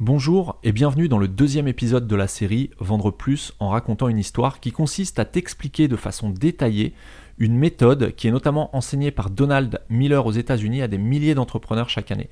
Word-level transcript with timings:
Bonjour 0.00 0.60
et 0.62 0.70
bienvenue 0.70 1.08
dans 1.08 1.18
le 1.18 1.26
deuxième 1.26 1.66
épisode 1.66 2.06
de 2.06 2.14
la 2.14 2.28
série 2.28 2.70
Vendre 2.78 3.10
plus 3.10 3.52
en 3.58 3.70
racontant 3.70 4.06
une 4.06 4.18
histoire 4.18 4.60
qui 4.60 4.70
consiste 4.70 5.18
à 5.18 5.24
t'expliquer 5.24 5.88
de 5.88 5.96
façon 5.96 6.30
détaillée 6.30 6.94
une 7.38 7.58
méthode 7.58 8.14
qui 8.14 8.28
est 8.28 8.30
notamment 8.30 8.76
enseignée 8.76 9.10
par 9.10 9.28
Donald 9.28 9.80
Miller 9.90 10.24
aux 10.24 10.30
États-Unis 10.30 10.82
à 10.82 10.86
des 10.86 10.98
milliers 10.98 11.34
d'entrepreneurs 11.34 11.90
chaque 11.90 12.12
année. 12.12 12.30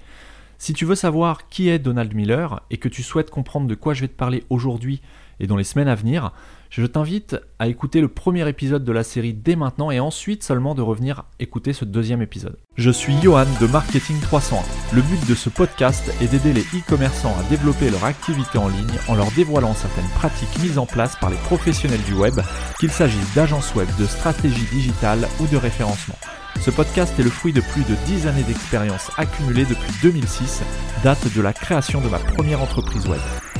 Si 0.59 0.75
tu 0.75 0.85
veux 0.85 0.95
savoir 0.95 1.49
qui 1.49 1.69
est 1.69 1.81
Donald 1.81 2.15
Miller 2.15 2.63
et 2.71 2.77
que 2.77 2.89
tu 2.89 3.03
souhaites 3.03 3.31
comprendre 3.31 3.67
de 3.67 3.75
quoi 3.75 3.95
je 3.95 4.03
vais 4.03 4.09
te 4.09 4.17
parler 4.17 4.45
aujourd'hui 4.49 5.01
et 5.41 5.49
dans 5.49 5.57
les 5.57 5.65
semaines 5.65 5.89
à 5.89 5.97
venir, 5.97 6.33
je 6.71 6.85
t'invite 6.87 7.37
à 7.59 7.69
écouter 7.69 8.01
le 8.01 8.09
premier 8.09 8.49
épisode 8.49 8.85
de 8.85 8.93
la 8.93 9.05
série 9.05 9.33
dès 9.33 9.57
maintenant 9.57 9.91
et 9.91 10.01
ensuite 10.01 10.43
seulement 10.43 10.75
de 10.75 10.83
revenir 10.83 11.25
écouter 11.39 11.73
ce 11.73 11.85
deuxième 11.85 12.23
épisode. 12.23 12.57
Je 12.77 12.91
suis 12.91 13.15
Johan 13.23 13.47
de 13.61 13.67
Marketing 13.67 14.21
301. 14.21 14.63
Le 14.95 15.03
but 15.03 15.27
de 15.29 15.35
ce 15.35 15.49
podcast 15.49 16.13
est 16.21 16.29
d'aider 16.29 16.53
les 16.53 16.63
e-commerçants 16.79 17.37
à 17.39 17.43
développer 17.49 17.91
leur 17.91 18.05
activité 18.05 18.59
en 18.59 18.69
ligne 18.69 18.87
en 19.09 19.15
leur 19.15 19.31
dévoilant 19.33 19.75
certaines 19.75 20.09
pratiques 20.11 20.59
mises 20.63 20.79
en 20.79 20.87
place 20.87 21.17
par 21.17 21.31
les 21.31 21.37
professionnels 21.37 22.03
du 22.03 22.15
web, 22.15 22.41
qu'il 22.79 22.91
s'agisse 22.91 23.35
d'agences 23.35 23.75
web, 23.75 23.89
de 23.99 24.07
stratégie 24.07 24.67
digitale 24.73 25.29
ou 25.41 25.47
de 25.47 25.57
référencement. 25.57 26.19
Ce 26.61 26.71
podcast 26.71 27.19
est 27.19 27.23
le 27.23 27.31
fruit 27.31 27.53
de 27.53 27.61
plus 27.61 27.85
de 27.85 27.95
10 28.07 28.27
années 28.27 28.43
d'expérience 28.43 29.11
accumulée 29.17 29.65
depuis 29.65 29.93
2006, 30.03 30.63
date 31.05 31.33
de 31.35 31.41
la 31.41 31.53
création 31.53 32.01
de 32.01 32.09
ma 32.09 32.19
première 32.19 32.63
entreprise 32.63 33.07
web. 33.07 33.21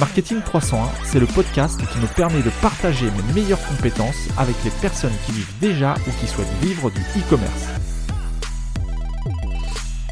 Marketing 0.00 0.40
301, 0.40 0.88
c'est 1.04 1.20
le 1.20 1.26
podcast 1.26 1.78
qui 1.92 1.98
me 1.98 2.06
permet 2.06 2.40
de 2.40 2.48
partager 2.62 3.04
mes 3.04 3.34
meilleures 3.34 3.62
compétences 3.68 4.28
avec 4.38 4.56
les 4.64 4.70
personnes 4.80 5.12
qui 5.26 5.32
vivent 5.32 5.52
déjà 5.60 5.92
ou 6.08 6.10
qui 6.18 6.26
souhaitent 6.26 6.48
vivre 6.62 6.90
du 6.90 7.00
e-commerce. 7.18 7.68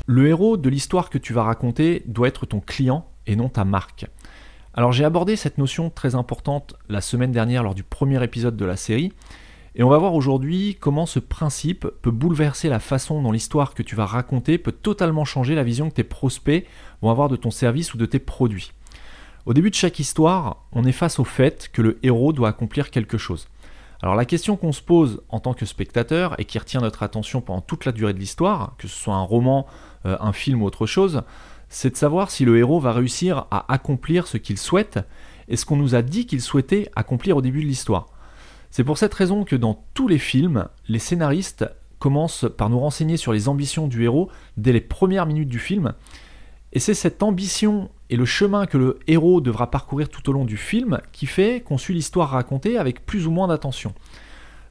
Le 0.05 0.29
héros 0.29 0.59
de 0.59 0.69
l'histoire 0.69 1.09
que 1.09 1.17
tu 1.17 1.33
vas 1.33 1.45
raconter 1.45 2.03
doit 2.05 2.29
être 2.29 2.45
ton 2.45 2.61
client 2.61 3.07
et 3.27 3.35
non 3.35 3.49
ta 3.49 3.65
marque. 3.65 4.05
Alors 4.75 4.93
j'ai 4.93 5.07
abordé 5.07 5.37
cette 5.37 5.57
notion 5.57 5.89
très 5.89 6.15
importante 6.15 6.75
la 6.91 7.01
semaine 7.01 7.33
dernière 7.33 7.63
lors 7.63 7.75
du 7.75 7.83
premier 7.83 8.23
épisode 8.23 8.59
de 8.59 8.67
la 8.67 8.77
série, 8.77 9.15
et 9.75 9.83
on 9.83 9.89
va 9.89 9.97
voir 9.97 10.13
aujourd'hui 10.13 10.77
comment 10.79 11.07
ce 11.07 11.19
principe 11.19 11.87
peut 12.03 12.11
bouleverser 12.11 12.69
la 12.69 12.81
façon 12.81 13.23
dont 13.23 13.33
l'histoire 13.33 13.73
que 13.73 13.83
tu 13.83 13.97
vas 13.97 14.05
raconter 14.05 14.59
peut 14.59 14.73
totalement 14.73 15.25
changer 15.25 15.55
la 15.55 15.63
vision 15.63 15.89
que 15.89 15.95
tes 15.95 16.05
prospects 16.05 16.67
vont 17.01 17.11
avoir 17.11 17.31
de 17.31 17.37
ton 17.37 17.51
service 17.51 17.95
ou 17.95 17.97
de 17.97 18.05
tes 18.05 18.19
produits. 18.19 18.73
Au 19.47 19.55
début 19.55 19.71
de 19.71 19.75
chaque 19.75 19.99
histoire, 19.99 20.67
on 20.73 20.85
est 20.85 20.93
face 20.93 21.19
au 21.19 21.25
fait 21.25 21.71
que 21.73 21.83
le 21.83 21.99
héros 22.03 22.33
doit 22.33 22.49
accomplir 22.49 22.91
quelque 22.91 23.19
chose. 23.19 23.49
Alors 24.03 24.15
la 24.15 24.25
question 24.25 24.57
qu'on 24.57 24.73
se 24.73 24.83
pose 24.83 25.23
en 25.29 25.41
tant 25.41 25.55
que 25.55 25.67
spectateur 25.67 26.39
et 26.39 26.45
qui 26.45 26.59
retient 26.59 26.81
notre 26.81 27.03
attention 27.03 27.41
pendant 27.41 27.61
toute 27.61 27.85
la 27.85 27.93
durée 27.93 28.13
de 28.13 28.19
l'histoire, 28.19 28.75
que 28.79 28.87
ce 28.87 28.97
soit 28.97 29.15
un 29.15 29.23
roman, 29.23 29.67
euh, 30.07 30.17
un 30.21 30.33
film 30.33 30.63
ou 30.63 30.67
autre 30.67 30.87
chose, 30.87 31.23
c'est 31.69 31.91
de 31.91 31.97
savoir 31.97 32.31
si 32.31 32.45
le 32.45 32.59
héros 32.59 32.79
va 32.79 32.93
réussir 32.93 33.47
à 33.51 33.73
accomplir 33.73 34.27
ce 34.27 34.37
qu'il 34.37 34.59
souhaite 34.59 35.01
et 35.49 35.57
ce 35.57 35.67
qu'on 35.67 35.77
nous 35.77 35.95
a 35.95 36.03
dit 36.03 36.27
qu'il 36.27 36.41
souhaitait 36.41 36.91
accomplir 36.95 37.37
au 37.37 37.43
début 37.43 37.63
de 37.63 37.69
l'histoire. 37.69 38.07
C'est 38.71 38.85
pour 38.85 38.99
cette 38.99 39.15
raison 39.15 39.45
que 39.45 39.57
dans 39.57 39.85
tous 39.95 40.09
les 40.09 40.19
films, 40.19 40.69
les 40.89 40.99
scénaristes 40.99 41.65
commencent 41.99 42.47
par 42.57 42.71
nous 42.71 42.79
renseigner 42.79 43.17
sur 43.17 43.33
les 43.33 43.49
ambitions 43.49 43.89
du 43.89 44.05
héros 44.05 44.31
dès 44.57 44.73
les 44.73 44.81
premières 44.81 45.27
minutes 45.27 45.49
du 45.49 45.59
film 45.59 45.95
et 46.73 46.81
c'est 46.81 46.95
cette 46.95 47.23
ambition 47.23 47.91
et 48.11 48.17
le 48.17 48.25
chemin 48.25 48.67
que 48.67 48.79
le 48.79 48.99
héros 49.07 49.41
devra 49.41 49.71
parcourir 49.71 50.09
tout 50.09 50.29
au 50.29 50.33
long 50.33 50.45
du 50.45 50.57
film 50.57 51.01
qui 51.13 51.27
fait 51.27 51.61
qu'on 51.61 51.79
suit 51.79 51.95
l'histoire 51.95 52.31
racontée 52.31 52.79
avec 52.79 53.05
plus 53.07 53.27
ou 53.27 53.31
moins 53.31 53.49
d'attention. 53.49 53.95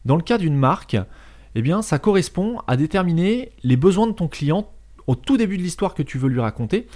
Dans 0.06 0.16
le 0.16 0.24
cas 0.24 0.38
d'une 0.38 0.56
marque, 0.56 0.98
eh 1.56 1.62
bien, 1.62 1.82
ça 1.82 2.00
correspond 2.00 2.62
à 2.68 2.78
déterminer 2.78 3.52
les 3.64 3.78
besoins 3.78 4.08
de 4.08 4.12
ton 4.12 4.28
client 4.28 4.70
au 5.08 5.16
tout 5.16 5.38
début 5.38 5.58
de 5.58 5.64
l'histoire 5.64 5.94
que 5.94 6.04
tu 6.04 6.18
veux 6.18 6.30
lui 6.30 6.40
raconter, 6.40 6.88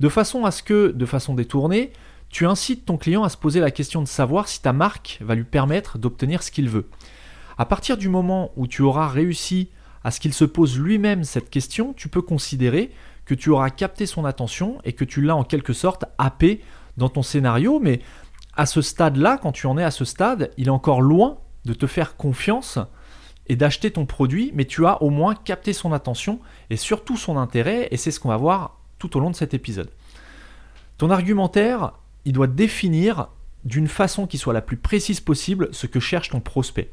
de 0.00 0.08
façon 0.08 0.44
à 0.44 0.50
ce 0.50 0.62
que, 0.62 0.92
de 0.92 1.06
façon 1.06 1.34
détournée, 1.34 1.92
tu 2.28 2.46
incites 2.46 2.84
ton 2.84 2.96
client 2.96 3.24
à 3.24 3.28
se 3.28 3.36
poser 3.36 3.60
la 3.60 3.70
question 3.70 4.02
de 4.02 4.08
savoir 4.08 4.48
si 4.48 4.62
ta 4.62 4.72
marque 4.72 5.18
va 5.20 5.34
lui 5.34 5.44
permettre 5.44 5.98
d'obtenir 5.98 6.42
ce 6.42 6.50
qu'il 6.50 6.68
veut. 6.68 6.86
À 7.58 7.66
partir 7.66 7.96
du 7.96 8.08
moment 8.08 8.52
où 8.56 8.66
tu 8.66 8.82
auras 8.82 9.08
réussi 9.08 9.68
à 10.04 10.10
ce 10.10 10.20
qu'il 10.20 10.32
se 10.32 10.44
pose 10.44 10.78
lui-même 10.78 11.24
cette 11.24 11.50
question, 11.50 11.92
tu 11.92 12.08
peux 12.08 12.22
considérer 12.22 12.90
que 13.30 13.34
tu 13.36 13.50
auras 13.50 13.70
capté 13.70 14.06
son 14.06 14.24
attention 14.24 14.80
et 14.82 14.92
que 14.92 15.04
tu 15.04 15.22
l'as 15.22 15.36
en 15.36 15.44
quelque 15.44 15.72
sorte 15.72 16.04
happé 16.18 16.62
dans 16.96 17.08
ton 17.08 17.22
scénario. 17.22 17.78
Mais 17.78 18.00
à 18.56 18.66
ce 18.66 18.82
stade-là, 18.82 19.38
quand 19.40 19.52
tu 19.52 19.68
en 19.68 19.78
es 19.78 19.84
à 19.84 19.92
ce 19.92 20.04
stade, 20.04 20.50
il 20.56 20.66
est 20.66 20.70
encore 20.70 21.00
loin 21.00 21.38
de 21.64 21.72
te 21.72 21.86
faire 21.86 22.16
confiance 22.16 22.80
et 23.46 23.54
d'acheter 23.54 23.92
ton 23.92 24.04
produit, 24.04 24.50
mais 24.52 24.64
tu 24.64 24.84
as 24.84 25.00
au 25.00 25.10
moins 25.10 25.36
capté 25.36 25.72
son 25.72 25.92
attention 25.92 26.40
et 26.70 26.76
surtout 26.76 27.16
son 27.16 27.36
intérêt, 27.36 27.86
et 27.92 27.96
c'est 27.96 28.10
ce 28.10 28.18
qu'on 28.18 28.30
va 28.30 28.36
voir 28.36 28.80
tout 28.98 29.16
au 29.16 29.20
long 29.20 29.30
de 29.30 29.36
cet 29.36 29.54
épisode. 29.54 29.90
Ton 30.98 31.10
argumentaire, 31.10 31.92
il 32.24 32.32
doit 32.32 32.48
définir 32.48 33.28
d'une 33.64 33.86
façon 33.86 34.26
qui 34.26 34.38
soit 34.38 34.54
la 34.54 34.60
plus 34.60 34.76
précise 34.76 35.20
possible 35.20 35.68
ce 35.70 35.86
que 35.86 36.00
cherche 36.00 36.30
ton 36.30 36.40
prospect. 36.40 36.90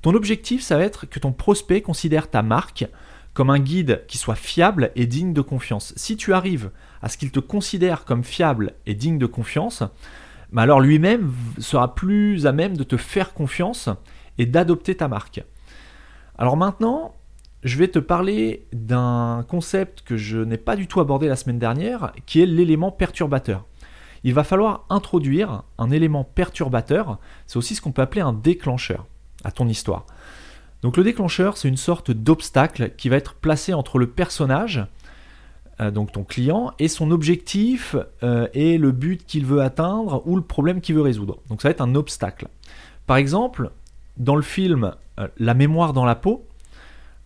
Ton 0.00 0.14
objectif, 0.14 0.62
ça 0.62 0.76
va 0.76 0.84
être 0.84 1.06
que 1.06 1.18
ton 1.18 1.32
prospect 1.32 1.82
considère 1.82 2.30
ta 2.30 2.42
marque 2.42 2.86
comme 3.34 3.50
un 3.50 3.58
guide 3.58 4.04
qui 4.08 4.18
soit 4.18 4.34
fiable 4.34 4.90
et 4.94 5.06
digne 5.06 5.32
de 5.32 5.40
confiance. 5.40 5.92
Si 5.96 6.16
tu 6.16 6.34
arrives 6.34 6.70
à 7.00 7.08
ce 7.08 7.16
qu'il 7.16 7.30
te 7.30 7.40
considère 7.40 8.04
comme 8.04 8.24
fiable 8.24 8.74
et 8.86 8.94
digne 8.94 9.18
de 9.18 9.26
confiance, 9.26 9.82
alors 10.56 10.80
lui-même 10.80 11.32
sera 11.58 11.94
plus 11.94 12.46
à 12.46 12.52
même 12.52 12.76
de 12.76 12.84
te 12.84 12.96
faire 12.96 13.32
confiance 13.32 13.88
et 14.38 14.46
d'adopter 14.46 14.96
ta 14.96 15.08
marque. 15.08 15.42
Alors 16.36 16.56
maintenant, 16.56 17.14
je 17.62 17.78
vais 17.78 17.88
te 17.88 17.98
parler 17.98 18.66
d'un 18.72 19.44
concept 19.48 20.02
que 20.02 20.16
je 20.16 20.38
n'ai 20.38 20.58
pas 20.58 20.76
du 20.76 20.86
tout 20.86 21.00
abordé 21.00 21.28
la 21.28 21.36
semaine 21.36 21.58
dernière, 21.58 22.12
qui 22.26 22.42
est 22.42 22.46
l'élément 22.46 22.90
perturbateur. 22.90 23.64
Il 24.24 24.34
va 24.34 24.44
falloir 24.44 24.84
introduire 24.88 25.62
un 25.78 25.90
élément 25.90 26.24
perturbateur, 26.24 27.18
c'est 27.46 27.56
aussi 27.56 27.74
ce 27.74 27.80
qu'on 27.80 27.92
peut 27.92 28.02
appeler 28.02 28.20
un 28.20 28.32
déclencheur 28.32 29.06
à 29.44 29.50
ton 29.50 29.68
histoire. 29.68 30.06
Donc 30.82 30.96
le 30.96 31.04
déclencheur, 31.04 31.56
c'est 31.56 31.68
une 31.68 31.76
sorte 31.76 32.10
d'obstacle 32.10 32.90
qui 32.96 33.08
va 33.08 33.16
être 33.16 33.34
placé 33.34 33.72
entre 33.72 33.98
le 33.98 34.08
personnage, 34.08 34.84
euh, 35.80 35.92
donc 35.92 36.12
ton 36.12 36.24
client, 36.24 36.72
et 36.80 36.88
son 36.88 37.12
objectif 37.12 37.94
euh, 38.24 38.48
et 38.52 38.78
le 38.78 38.90
but 38.90 39.24
qu'il 39.24 39.46
veut 39.46 39.62
atteindre 39.62 40.22
ou 40.26 40.34
le 40.34 40.42
problème 40.42 40.80
qu'il 40.80 40.96
veut 40.96 41.02
résoudre. 41.02 41.38
Donc 41.48 41.62
ça 41.62 41.68
va 41.68 41.70
être 41.70 41.80
un 41.80 41.94
obstacle. 41.94 42.48
Par 43.06 43.16
exemple, 43.16 43.70
dans 44.16 44.36
le 44.36 44.42
film 44.42 44.94
euh, 45.20 45.28
La 45.38 45.54
mémoire 45.54 45.92
dans 45.92 46.04
la 46.04 46.16
peau, 46.16 46.46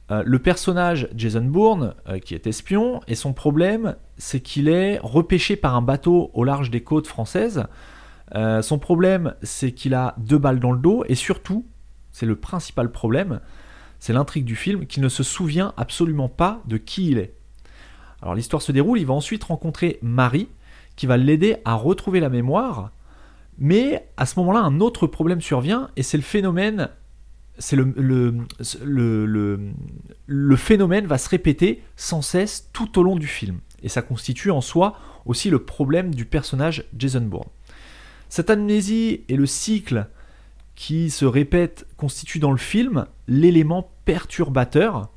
le 0.08 0.38
personnage 0.38 1.08
Jason 1.16 1.42
Bourne, 1.42 1.96
qui 2.24 2.36
est 2.36 2.46
espion, 2.46 3.00
et 3.08 3.16
son 3.16 3.32
problème, 3.32 3.96
c'est 4.18 4.38
qu'il 4.38 4.68
est 4.68 5.00
repêché 5.02 5.56
par 5.56 5.74
un 5.74 5.82
bateau 5.82 6.30
au 6.32 6.44
large 6.44 6.70
des 6.70 6.80
côtes 6.80 7.08
françaises. 7.08 7.64
son 8.32 8.78
problème, 8.78 9.34
c'est 9.42 9.72
qu'il 9.72 9.94
a 9.94 10.14
deux 10.18 10.38
balles 10.38 10.60
dans 10.60 10.70
le 10.70 10.78
dos, 10.78 11.02
et 11.08 11.16
surtout, 11.16 11.64
c'est 12.16 12.25
le 12.25 12.37
principal 12.37 12.91
problème, 12.91 13.41
c'est 13.99 14.15
l'intrigue 14.15 14.47
du 14.47 14.56
film, 14.56 14.87
qu'il 14.87 15.03
ne 15.03 15.09
se 15.10 15.22
souvient 15.22 15.75
absolument 15.77 16.31
pas 16.31 16.62
de 16.66 16.78
qui 16.78 17.10
il 17.10 17.19
est. 17.19 17.34
Alors 18.22 18.34
l'histoire 18.34 18.62
se 18.62 18.72
déroule, 18.72 18.99
il 18.99 19.04
va 19.04 19.12
ensuite 19.12 19.44
rencontrer 19.44 19.99
Marie, 20.00 20.49
qui 20.97 21.04
va 21.04 21.19
l'aider 21.19 21.59
à 21.66 21.75
retrouver 21.75 22.21
la 22.21 22.31
mémoire, 22.31 22.91
mais 23.59 24.09
à 24.16 24.24
ce 24.24 24.39
moment-là, 24.39 24.60
un 24.60 24.80
autre 24.80 25.07
problème 25.07 25.42
survient, 25.42 25.91
et 25.97 26.03
c'est 26.03 26.16
le 26.16 26.22
phénomène, 26.22 26.89
c'est 27.59 27.77
le, 27.77 27.92
le, 27.95 28.39
le, 30.24 30.57
phénomène 30.57 31.07
va 31.07 31.19
se 31.19 31.28
répéter 31.28 31.83
sans 31.97 32.22
cesse 32.22 32.71
tout 32.72 32.98
au 32.98 33.03
long 33.03 33.16
du 33.16 33.27
film. 33.27 33.59
Et 33.83 33.91
ça 33.91 34.01
constitue 34.01 34.51
en 34.51 34.62
soi 34.62 34.97
aussi 35.27 35.51
le 35.51 35.59
problème 35.59 36.15
du 36.15 36.24
personnage 36.24 36.84
Jason 36.97 37.21
Bourne. 37.21 37.51
Cette 38.30 38.48
amnésie 38.48 39.24
et 39.28 39.36
le 39.36 39.45
cycle 39.45 40.09
qui 40.76 41.10
se 41.10 41.24
répète 41.24 41.86
constitue 41.96 42.38
dans 42.38 42.52
le 42.52 42.58
film 42.58 43.06
l'élément 43.26 43.90
perturbateur 44.04 45.08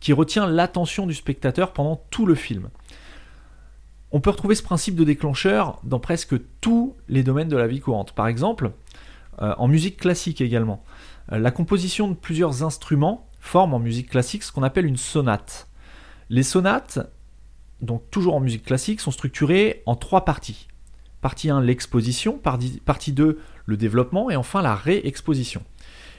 qui 0.00 0.12
retient 0.12 0.46
l'attention 0.46 1.06
du 1.06 1.14
spectateur 1.14 1.72
pendant 1.72 2.04
tout 2.10 2.26
le 2.26 2.34
film. 2.34 2.68
On 4.12 4.20
peut 4.20 4.30
retrouver 4.30 4.54
ce 4.54 4.62
principe 4.62 4.96
de 4.96 5.04
déclencheur 5.04 5.80
dans 5.82 5.98
presque 5.98 6.34
tous 6.60 6.94
les 7.08 7.22
domaines 7.22 7.48
de 7.48 7.56
la 7.56 7.66
vie 7.66 7.80
courante. 7.80 8.12
Par 8.12 8.26
exemple, 8.26 8.72
euh, 9.40 9.54
en 9.56 9.66
musique 9.66 9.96
classique 9.96 10.40
également. 10.40 10.84
Euh, 11.32 11.38
la 11.38 11.50
composition 11.50 12.08
de 12.08 12.14
plusieurs 12.14 12.62
instruments 12.62 13.28
forme 13.40 13.74
en 13.74 13.78
musique 13.78 14.10
classique 14.10 14.42
ce 14.42 14.52
qu'on 14.52 14.62
appelle 14.62 14.86
une 14.86 14.96
sonate. 14.96 15.68
Les 16.28 16.42
sonates, 16.42 16.98
donc 17.80 18.08
toujours 18.10 18.34
en 18.34 18.40
musique 18.40 18.64
classique, 18.64 19.00
sont 19.00 19.10
structurées 19.10 19.82
en 19.86 19.96
trois 19.96 20.24
parties. 20.24 20.68
Partie 21.20 21.50
1, 21.50 21.62
l'exposition. 21.62 22.38
Partie 22.38 23.12
2, 23.12 23.40
le 23.66 23.76
développement. 23.76 24.30
Et 24.30 24.36
enfin, 24.36 24.62
la 24.62 24.74
réexposition. 24.74 25.62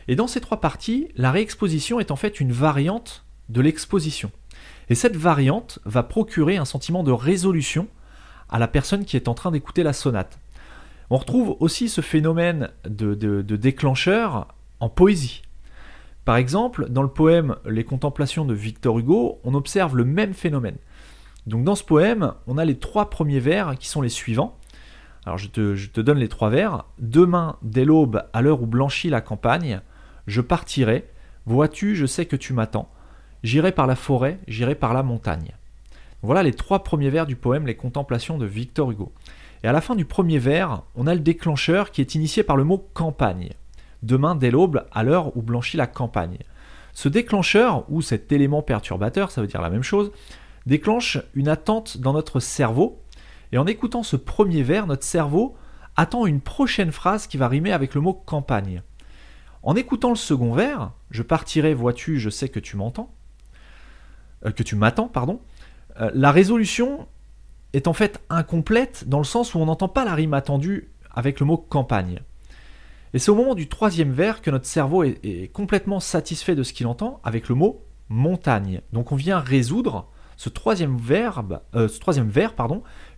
Et 0.08 0.16
dans 0.16 0.28
ces 0.28 0.42
trois 0.42 0.62
parties, 0.62 1.10
la 1.16 1.32
réexposition 1.32 2.00
est 2.00 2.12
en 2.12 2.16
fait 2.16 2.40
une 2.40 2.52
variante 2.52 3.26
de 3.50 3.62
l'exposition. 3.62 4.32
Et 4.90 4.96
cette 4.96 5.16
variante 5.16 5.80
va 5.86 6.04
procurer 6.04 6.58
un 6.58 6.66
sentiment 6.66 7.04
de 7.04 7.12
résolution 7.12 7.88
à 8.50 8.60
la 8.60 8.68
personne 8.68 9.06
qui 9.06 9.16
est 9.16 9.28
en 9.28 9.34
train 9.34 9.52
d'écouter 9.52 9.84
la 9.84 9.94
sonate. 9.94 10.40
On 11.10 11.18
retrouve 11.18 11.58
aussi 11.60 11.90
ce 11.90 12.02
phénomène 12.02 12.70
de, 12.88 13.42
déclencheur 13.42 14.48
en 14.80 14.90
poésie. 14.90 15.44
Par 16.24 16.38
exemple, 16.38 16.90
dans 16.90 17.04
le 17.04 17.10
poème 17.10 17.56
Les 17.68 17.84
Contemplations 17.84 18.46
de 18.46 18.54
Victor 18.54 18.98
Hugo, 18.98 19.40
on 19.44 19.54
observe 19.54 19.96
le 19.96 20.06
même 20.06 20.34
phénomène. 20.34 20.78
Donc 21.46 21.64
dans 21.64 21.76
ce 21.76 21.84
poème, 21.84 22.34
on 22.48 22.58
a 22.58 22.66
les 22.66 22.78
trois 22.78 23.12
premiers 23.12 23.40
vers 23.40 23.78
qui 23.78 23.88
sont 23.88 24.02
les 24.02 24.10
suivants. 24.10 24.58
Alors 25.26 25.38
je 25.38 25.48
te, 25.48 26.02
donne 26.02 26.20
les 26.20 26.28
trois 26.28 26.50
vers. 26.50 26.86
Demain, 27.00 27.58
dès 27.62 27.86
l'aube, 27.86 28.24
à 28.34 28.42
l'heure 28.42 28.62
où 28.62 28.68
blanchit 28.68 29.10
la 29.10 29.22
campagne, 29.22 29.82
je 30.28 30.42
partirai. 30.42 31.10
Vois-tu, 31.46 31.96
je 31.96 32.06
sais 32.06 32.26
que 32.26 32.36
tu 32.36 32.54
m'attends. 32.54 32.90
J'irai 33.44 33.72
par 33.72 33.88
la 33.88 33.96
forêt, 33.96 34.40
j'irai 34.48 34.76
par 34.76 34.94
la 34.94 35.04
montagne. 35.04 35.52
Voilà 36.22 36.44
les 36.44 36.54
trois 36.54 36.84
premiers 36.84 37.10
vers 37.10 37.26
du 37.26 37.36
poème 37.36 37.68
Les 37.68 37.76
Contemplations 37.76 38.38
de 38.38 38.46
Victor 38.46 38.92
Hugo. 38.92 39.12
Et 39.64 39.68
à 39.68 39.72
la 39.72 39.82
fin 39.82 39.96
du 39.96 40.06
premier 40.06 40.40
vers, 40.40 40.84
on 40.96 41.08
a 41.08 41.14
le 41.14 41.22
déclencheur 41.22 41.92
qui 41.92 42.02
est 42.02 42.16
initié 42.16 42.44
par 42.44 42.58
le 42.58 42.64
mot 42.64 42.88
campagne. 42.94 43.50
Demain 44.04 44.36
dès 44.36 44.52
l'aube, 44.52 44.86
à 44.92 45.04
l'heure 45.04 45.36
où 45.38 45.42
blanchit 45.42 45.78
la 45.78 45.88
campagne. 45.88 46.38
Ce 46.94 47.10
déclencheur, 47.10 47.84
ou 47.90 48.02
cet 48.02 48.32
élément 48.32 48.62
perturbateur, 48.62 49.32
ça 49.32 49.42
veut 49.42 49.48
dire 49.48 49.62
la 49.62 49.70
même 49.70 49.84
chose, 49.84 50.12
déclenche 50.66 51.20
une 51.34 51.48
attente 51.48 51.98
dans 51.98 52.14
notre 52.14 52.40
cerveau. 52.40 53.02
Et 53.56 53.58
en 53.58 53.68
écoutant 53.68 54.04
ce 54.04 54.18
premier 54.18 54.64
vers, 54.64 54.86
notre 54.86 55.06
cerveau 55.06 55.56
attend 55.96 56.26
une 56.26 56.42
prochaine 56.42 56.92
phrase 56.92 57.26
qui 57.26 57.38
va 57.38 57.48
rimer 57.48 57.72
avec 57.72 57.96
le 57.96 58.02
mot 58.02 58.14
campagne. 58.14 58.84
En 59.64 59.78
écoutant 59.78 60.10
le 60.10 60.18
second 60.18 60.52
vers, 60.52 60.92
je 61.10 61.24
partirai, 61.24 61.74
vois-tu, 61.74 62.20
je 62.20 62.30
sais 62.30 62.50
que 62.50 62.60
tu 62.60 62.76
m'entends, 62.76 63.16
euh, 64.46 64.52
que 64.52 64.62
tu 64.62 64.76
m'attends, 64.76 65.08
pardon, 65.08 65.40
euh, 66.02 66.12
la 66.14 66.34
résolution 66.34 67.08
est 67.72 67.88
en 67.88 67.94
fait 67.94 68.22
incomplète 68.30 69.08
dans 69.08 69.20
le 69.20 69.24
sens 69.24 69.56
où 69.56 69.60
on 69.60 69.68
n'entend 69.68 69.88
pas 69.88 70.04
la 70.04 70.16
rime 70.16 70.34
attendue 70.34 70.92
avec 71.12 71.40
le 71.40 71.46
mot 71.46 71.56
campagne. 71.56 72.20
Et 73.14 73.20
c'est 73.20 73.32
au 73.32 73.36
moment 73.36 73.56
du 73.56 73.70
troisième 73.70 74.12
vers 74.12 74.42
que 74.42 74.52
notre 74.52 74.66
cerveau 74.66 75.04
est, 75.04 75.50
complètement 75.54 76.02
satisfait 76.02 76.56
de 76.56 76.64
ce 76.64 76.74
qu'il 76.74 76.88
entend 76.88 77.22
avec 77.24 77.48
le 77.48 77.56
mot 77.56 77.86
montagne. 78.10 78.82
Donc 78.92 79.14
on 79.14 79.16
vient 79.16 79.40
résoudre 79.40 80.10
ce 80.38 80.50
troisième 80.50 80.98
verbe, 80.98 81.62
euh, 81.76 81.88
vers 82.28 82.54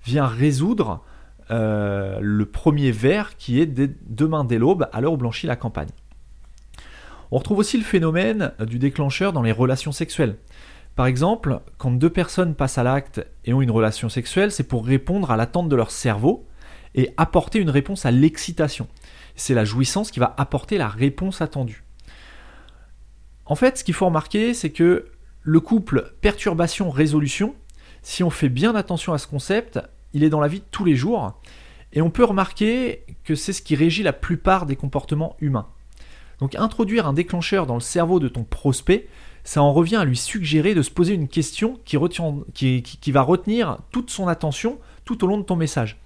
vient 0.06 0.28
résoudre 0.28 1.04
le 1.50 2.44
premier 2.44 2.92
vers 2.92 3.38
qui 3.38 3.62
est 3.62 3.66
demain 3.66 4.44
dès 4.44 4.58
l'aube 4.58 4.90
à 4.92 5.00
l'heure 5.00 5.14
où 5.14 5.18
blanchit 5.18 5.48
la 5.48 5.56
campagne. 5.56 5.88
On 7.32 7.38
retrouve 7.38 7.60
aussi 7.60 7.78
le 7.78 7.84
phénomène 7.84 8.52
du 8.60 8.80
déclencheur 8.80 9.34
dans 9.34 9.42
les 9.42 9.52
relations 9.52 9.92
sexuelles. 9.92 10.36
Par 10.98 11.06
exemple, 11.06 11.62
quand 11.78 11.92
deux 11.92 12.10
personnes 12.10 12.56
passent 12.56 12.80
à 12.80 12.84
l'acte 12.84 13.26
et 13.46 13.54
ont 13.54 13.62
une 13.62 13.72
relation 13.72 14.10
sexuelle, 14.10 14.52
c'est 14.52 14.64
pour 14.68 14.86
répondre 14.86 15.30
à 15.30 15.38
l'attente 15.38 15.70
de 15.70 15.76
leur 15.76 15.92
cerveau 15.92 16.48
et 16.96 17.14
apporter 17.18 17.60
une 17.60 17.70
réponse 17.70 18.06
à 18.06 18.12
l'excitation. 18.12 18.88
C'est 19.36 19.54
la 19.54 19.64
jouissance 19.64 20.10
qui 20.10 20.20
va 20.20 20.34
apporter 20.38 20.80
la 20.80 20.88
réponse 20.88 21.42
attendue. 21.42 21.84
En 23.46 23.56
fait, 23.56 23.78
ce 23.78 23.84
qu'il 23.84 23.94
faut 23.94 24.08
remarquer, 24.08 24.56
c'est 24.56 24.72
que 24.72 25.06
le 25.48 25.62
couple 25.62 26.14
perturbation-résolution, 26.20 27.56
si 28.02 28.22
on 28.22 28.30
fait 28.30 28.50
bien 28.50 28.76
attention 28.76 29.14
à 29.14 29.18
ce 29.18 29.28
concept, 29.28 29.80
il 30.12 30.26
est 30.26 30.30
dans 30.30 30.42
la 30.42 30.50
vie 30.50 30.60
de 30.60 30.66
tous 30.72 30.84
les 30.84 30.98
jours, 30.98 31.40
et 31.94 32.02
on 32.02 32.10
peut 32.10 32.26
remarquer 32.26 33.06
que 33.24 33.34
c'est 33.34 33.54
ce 33.54 33.62
qui 33.62 33.78
régit 33.78 34.04
la 34.04 34.12
plupart 34.12 34.66
des 34.66 34.76
comportements 34.76 35.38
humains. 35.40 35.70
Donc 36.42 36.56
introduire 36.56 37.08
un 37.08 37.14
déclencheur 37.14 37.66
dans 37.66 37.76
le 37.76 37.80
cerveau 37.80 38.20
de 38.20 38.28
ton 38.28 38.44
prospect, 38.44 39.08
ça 39.46 39.64
en 39.64 39.72
revient 39.72 39.96
à 39.96 40.04
lui 40.04 40.18
suggérer 40.18 40.76
de 40.76 40.82
se 40.82 40.92
poser 40.92 41.14
une 41.14 41.30
question 41.30 41.80
qui, 41.86 41.96
va 43.14 43.22
retenir 43.22 43.78
toute 43.92 44.10
son 44.10 44.28
attention 44.28 44.80
tout 45.06 45.24
au 45.24 45.28
long 45.28 45.38
de 45.38 45.44
ton 45.44 45.56
message. 45.56 45.98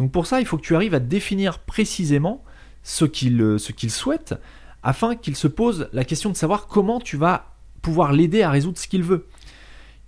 Donc 0.00 0.10
pour 0.10 0.26
ça, 0.26 0.40
il 0.40 0.46
faut 0.46 0.56
que 0.56 0.66
tu 0.66 0.74
arrives 0.74 0.94
à 0.94 1.00
définir 1.00 1.60
précisément 1.60 2.42
ce 2.82 3.04
qu'il 3.04 3.90
souhaite 3.92 4.34
afin 4.82 5.14
qu'il 5.14 5.36
se 5.36 5.46
pose 5.46 5.88
la 5.92 6.02
question 6.02 6.30
de 6.30 6.36
savoir 6.36 6.66
comment 6.66 6.98
tu 6.98 7.16
vas 7.16 7.53
pouvoir 7.84 8.12
l'aider 8.12 8.42
à 8.42 8.50
résoudre 8.50 8.78
ce 8.78 8.88
qu'il 8.88 9.02
veut. 9.02 9.28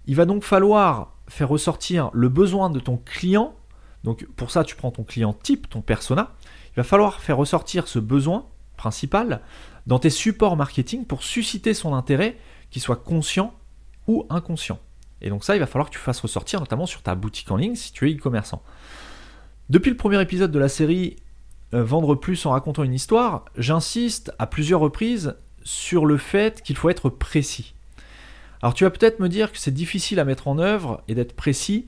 Il 0.06 0.17
va 0.17 0.25
donc 0.25 0.43
falloir 0.43 1.12
faire 1.28 1.49
ressortir 1.49 2.11
le 2.14 2.28
besoin 2.28 2.70
de 2.70 2.81
ton 2.81 2.96
client. 2.96 3.55
Donc 4.02 4.26
pour 4.37 4.50
ça, 4.50 4.64
tu 4.64 4.75
prends 4.76 4.90
ton 4.90 5.05
client 5.05 5.34
type, 5.34 5.69
ton 5.69 5.82
persona. 5.82 6.32
Il 6.73 6.76
va 6.76 6.84
falloir 6.84 7.20
faire 7.20 7.37
ressortir 7.37 7.87
ce 7.87 7.99
besoin 7.99 8.46
principal 8.76 9.43
dans 9.87 9.99
tes 9.99 10.11
supports 10.11 10.56
marketing 10.56 11.05
pour 11.05 11.23
susciter 11.23 11.75
son 11.75 11.93
intérêt 11.94 12.38
qu'il 12.70 12.81
soit 12.81 12.96
conscient 12.96 13.52
ou 14.06 14.26
inconscient. 14.31 14.79
Et 15.20 15.29
donc 15.29 15.44
ça, 15.44 15.55
il 15.55 15.58
va 15.58 15.67
falloir 15.67 15.90
que 15.90 15.94
tu 15.94 16.00
fasses 16.00 16.20
ressortir, 16.20 16.61
notamment 16.61 16.87
sur 16.87 17.02
ta 17.02 17.14
boutique 17.14 17.50
en 17.50 17.56
ligne 17.56 17.75
si 17.75 17.93
tu 17.93 18.11
es 18.11 18.14
e-commerçant. 18.14 18.62
Depuis 19.69 19.90
le 19.90 19.96
premier 19.96 20.20
épisode 20.22 20.50
de 20.50 20.58
la 20.58 20.69
série 20.69 21.17
euh, 21.75 21.82
Vendre 21.82 22.14
plus 22.14 22.46
en 22.46 22.52
racontant 22.52 22.84
une 22.84 22.94
histoire, 22.94 23.44
j'insiste 23.56 24.32
à 24.38 24.46
plusieurs 24.46 24.81
reprises 24.81 25.37
sur 25.67 26.07
le 26.07 26.17
fait 26.17 26.63
qu'il 26.63 26.77
faut 26.77 26.89
être 26.89 27.11
précis. 27.11 27.75
Alors 28.63 28.73
tu 28.73 28.85
vas 28.85 28.91
peut-être 28.91 29.21
me 29.21 29.29
dire 29.29 29.51
que 29.53 29.59
c'est 29.59 29.75
difficile 29.75 30.21
à 30.21 30.25
mettre 30.25 30.49
en 30.49 30.59
œuvre 30.59 31.03
et 31.09 31.15
d'être 31.15 31.35
précis 31.35 31.87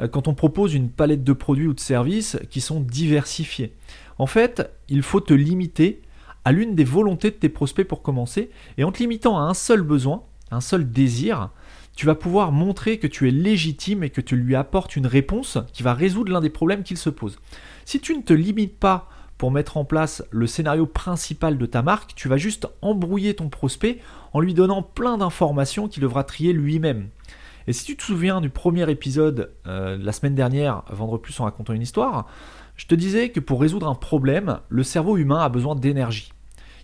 euh, 0.00 0.08
quand 0.08 0.28
on 0.28 0.34
propose 0.34 0.74
une 0.74 0.90
palette 0.90 1.22
de 1.22 1.32
produits 1.34 1.66
ou 1.66 1.74
de 1.74 1.80
services 1.80 2.38
qui 2.50 2.60
sont 2.60 2.80
diversifiés. 2.80 3.74
En 4.16 4.26
fait, 4.26 4.68
il 4.88 5.02
faut 5.02 5.20
te 5.20 5.34
limiter 5.34 6.02
à 6.44 6.52
l'une 6.52 6.74
des 6.74 6.84
volontés 6.84 7.30
de 7.30 7.36
tes 7.36 7.50
prospects 7.50 7.86
pour 7.86 8.00
commencer, 8.00 8.50
et 8.78 8.84
en 8.84 8.90
te 8.90 8.98
limitant 9.00 9.38
à 9.38 9.42
un 9.42 9.54
seul 9.54 9.82
besoin, 9.82 10.22
un 10.50 10.62
seul 10.62 10.90
désir, 10.90 11.50
tu 11.94 12.06
vas 12.06 12.14
pouvoir 12.14 12.52
montrer 12.52 12.98
que 12.98 13.06
tu 13.06 13.28
es 13.28 13.30
légitime 13.30 14.02
et 14.02 14.10
que 14.10 14.22
tu 14.22 14.36
lui 14.36 14.54
apportes 14.54 14.96
une 14.96 15.06
réponse 15.06 15.58
qui 15.74 15.82
va 15.82 15.92
résoudre 15.92 16.32
l'un 16.32 16.40
des 16.40 16.48
problèmes 16.48 16.84
qu'il 16.84 16.96
se 16.96 17.10
pose. 17.10 17.38
Si 17.84 18.00
tu 18.00 18.16
ne 18.16 18.22
te 18.22 18.32
limites 18.32 18.78
pas 18.78 19.10
pour 19.38 19.52
mettre 19.52 19.76
en 19.76 19.84
place 19.84 20.24
le 20.30 20.48
scénario 20.48 20.84
principal 20.84 21.56
de 21.56 21.66
ta 21.66 21.80
marque, 21.80 22.14
tu 22.16 22.28
vas 22.28 22.36
juste 22.36 22.66
embrouiller 22.82 23.34
ton 23.34 23.48
prospect 23.48 24.00
en 24.32 24.40
lui 24.40 24.52
donnant 24.52 24.82
plein 24.82 25.16
d'informations 25.16 25.88
qu'il 25.88 26.02
devra 26.02 26.24
trier 26.24 26.52
lui-même. 26.52 27.08
Et 27.68 27.72
si 27.72 27.84
tu 27.84 27.96
te 27.96 28.02
souviens 28.02 28.40
du 28.40 28.50
premier 28.50 28.90
épisode 28.90 29.52
euh, 29.66 29.96
la 30.00 30.12
semaine 30.12 30.34
dernière, 30.34 30.82
Vendre 30.90 31.18
plus 31.18 31.38
en 31.38 31.44
racontant 31.44 31.72
une 31.72 31.82
histoire, 31.82 32.26
je 32.76 32.86
te 32.86 32.94
disais 32.94 33.28
que 33.28 33.40
pour 33.40 33.60
résoudre 33.60 33.88
un 33.88 33.94
problème, 33.94 34.58
le 34.68 34.82
cerveau 34.82 35.16
humain 35.16 35.40
a 35.40 35.48
besoin 35.48 35.76
d'énergie. 35.76 36.32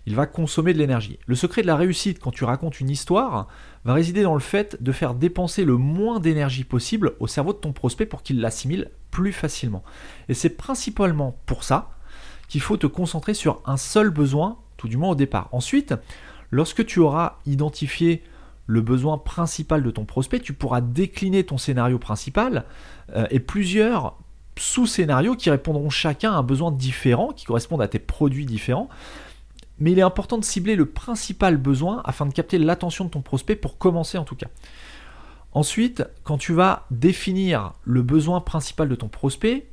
Il 0.05 0.15
va 0.15 0.27
consommer 0.27 0.73
de 0.73 0.77
l'énergie. 0.77 1.17
Le 1.25 1.35
secret 1.35 1.63
de 1.63 1.67
la 1.67 1.75
réussite 1.75 2.19
quand 2.19 2.31
tu 2.31 2.43
racontes 2.43 2.79
une 2.79 2.91
histoire 2.91 3.47
va 3.83 3.93
résider 3.93 4.21
dans 4.21 4.35
le 4.35 4.39
fait 4.39 4.81
de 4.81 4.91
faire 4.91 5.15
dépenser 5.15 5.65
le 5.65 5.77
moins 5.77 6.19
d'énergie 6.19 6.63
possible 6.63 7.13
au 7.19 7.27
cerveau 7.27 7.53
de 7.53 7.57
ton 7.57 7.73
prospect 7.73 8.05
pour 8.05 8.21
qu'il 8.21 8.39
l'assimile 8.39 8.91
plus 9.09 9.33
facilement. 9.33 9.83
Et 10.29 10.35
c'est 10.35 10.49
principalement 10.49 11.39
pour 11.47 11.63
ça 11.63 11.94
qu'il 12.47 12.61
faut 12.61 12.77
te 12.77 12.87
concentrer 12.87 13.33
sur 13.33 13.61
un 13.65 13.77
seul 13.77 14.09
besoin, 14.09 14.57
tout 14.77 14.87
du 14.87 14.97
moins 14.97 15.09
au 15.09 15.15
départ. 15.15 15.49
Ensuite, 15.51 15.93
lorsque 16.51 16.85
tu 16.85 16.99
auras 16.99 17.37
identifié 17.45 18.23
le 18.67 18.81
besoin 18.81 19.17
principal 19.17 19.83
de 19.83 19.91
ton 19.91 20.05
prospect, 20.05 20.39
tu 20.39 20.53
pourras 20.53 20.81
décliner 20.81 21.43
ton 21.43 21.57
scénario 21.57 21.99
principal 21.99 22.65
euh, 23.15 23.27
et 23.29 23.39
plusieurs 23.39 24.17
sous-scénarios 24.57 25.35
qui 25.35 25.49
répondront 25.49 25.89
chacun 25.89 26.31
à 26.31 26.35
un 26.37 26.43
besoin 26.43 26.71
différent, 26.71 27.33
qui 27.33 27.45
correspondent 27.45 27.81
à 27.81 27.87
tes 27.87 27.99
produits 27.99 28.45
différents. 28.45 28.89
Mais 29.79 29.91
il 29.91 29.99
est 29.99 30.03
important 30.03 30.37
de 30.37 30.45
cibler 30.45 30.75
le 30.75 30.85
principal 30.85 31.57
besoin 31.57 32.01
afin 32.05 32.25
de 32.25 32.33
capter 32.33 32.57
l'attention 32.57 33.05
de 33.05 33.09
ton 33.09 33.21
prospect 33.21 33.55
pour 33.55 33.77
commencer 33.77 34.17
en 34.17 34.23
tout 34.23 34.35
cas. 34.35 34.47
Ensuite, 35.51 36.03
quand 36.23 36.37
tu 36.37 36.53
vas 36.53 36.85
définir 36.91 37.73
le 37.83 38.01
besoin 38.01 38.41
principal 38.41 38.89
de 38.89 38.95
ton 38.95 39.07
prospect, 39.07 39.67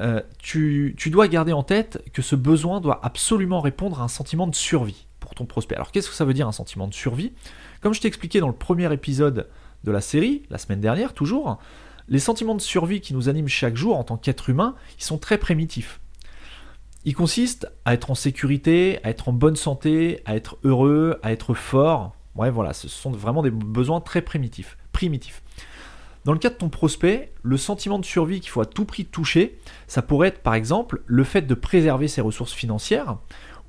euh, 0.00 0.20
tu, 0.38 0.94
tu, 0.96 1.10
dois 1.10 1.28
garder 1.28 1.52
en 1.52 1.62
tête 1.62 2.02
que 2.12 2.22
ce 2.22 2.36
besoin 2.36 2.80
doit 2.80 3.00
absolument 3.04 3.60
répondre 3.60 4.00
à 4.00 4.04
un 4.04 4.08
sentiment 4.08 4.46
de 4.46 4.54
survie 4.54 5.06
pour 5.18 5.34
ton 5.34 5.46
prospect. 5.46 5.74
Alors 5.74 5.92
qu'est-ce 5.92 6.08
que 6.08 6.14
ça 6.14 6.24
veut 6.24 6.34
dire 6.34 6.48
un 6.48 6.52
sentiment 6.52 6.86
de 6.86 6.94
survie? 6.94 7.32
Comme 7.80 7.92
je 7.92 8.00
t'ai 8.00 8.08
expliqué 8.08 8.40
dans 8.40 8.48
le 8.48 8.54
premier 8.54 8.92
épisode 8.92 9.48
de 9.84 9.90
la 9.90 10.00
série, 10.00 10.42
la 10.50 10.58
semaine 10.58 10.80
dernière 10.80 11.12
toujours, 11.12 11.58
les 12.08 12.18
sentiments 12.18 12.54
de 12.54 12.60
survie 12.60 13.00
qui 13.00 13.14
nous 13.14 13.28
animent 13.28 13.48
chaque 13.48 13.76
jour 13.76 13.96
en 13.96 14.04
tant 14.04 14.16
qu'être 14.16 14.50
humain, 14.50 14.74
ils 14.98 15.04
sont 15.04 15.18
très 15.18 15.38
primitifs. 15.38 16.00
Ils 17.04 17.14
consistent 17.14 17.70
à 17.84 17.94
être 17.94 18.10
en 18.10 18.14
sécurité, 18.14 18.98
à 19.04 19.10
être 19.10 19.28
en 19.28 19.32
bonne 19.32 19.56
santé, 19.56 20.20
à 20.26 20.36
être 20.36 20.58
heureux, 20.64 21.18
à 21.22 21.32
être 21.32 21.54
fort. 21.54 22.14
Ouais, 22.36 22.50
voilà, 22.50 22.74
ce 22.74 22.88
sont 22.88 23.10
vraiment 23.10 23.42
des 23.42 23.50
besoins 23.50 24.00
très 24.00 24.22
primitifs. 24.22 24.76
primitifs. 24.92 25.42
Dans 26.30 26.34
le 26.34 26.38
cas 26.38 26.50
de 26.50 26.54
ton 26.54 26.68
prospect, 26.68 27.32
le 27.42 27.56
sentiment 27.56 27.98
de 27.98 28.04
survie 28.04 28.38
qu'il 28.38 28.50
faut 28.50 28.60
à 28.60 28.64
tout 28.64 28.84
prix 28.84 29.04
toucher, 29.04 29.58
ça 29.88 30.00
pourrait 30.00 30.28
être 30.28 30.44
par 30.44 30.54
exemple 30.54 31.02
le 31.06 31.24
fait 31.24 31.42
de 31.42 31.54
préserver 31.54 32.06
ses 32.06 32.20
ressources 32.20 32.52
financières, 32.52 33.18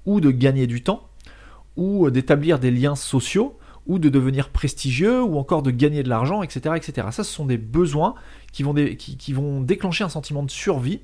ou 0.06 0.22
de 0.22 0.30
gagner 0.30 0.68
du 0.68 0.84
temps, 0.84 1.10
ou 1.76 2.12
d'établir 2.12 2.60
des 2.60 2.70
liens 2.70 2.96
sociaux, 2.96 3.58
ou 3.88 3.98
de 3.98 4.10
devenir 4.10 4.50
prestigieux, 4.50 5.24
ou 5.24 5.40
encore 5.40 5.64
de 5.64 5.72
gagner 5.72 6.04
de 6.04 6.10
l'argent, 6.10 6.44
etc., 6.44 6.76
etc. 6.76 7.08
Ça, 7.10 7.24
ce 7.24 7.34
sont 7.34 7.48
des 7.48 7.58
besoins 7.58 8.14
qui 8.52 8.62
vont, 8.62 8.76
qui, 8.76 9.34
vont 9.34 9.62
déclencher 9.62 10.04
un 10.04 10.10
sentiment 10.10 10.44
de 10.44 10.52
survie 10.52 11.02